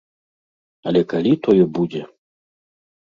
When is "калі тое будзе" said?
1.13-2.01